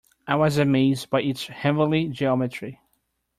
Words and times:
I 0.25 0.33
was 0.33 0.57
amazed 0.57 1.11
by 1.11 1.21
its 1.21 1.45
heavenly 1.45 2.07
geometry. 2.07 2.79